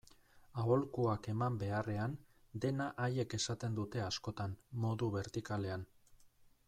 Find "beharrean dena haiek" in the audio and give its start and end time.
1.63-3.37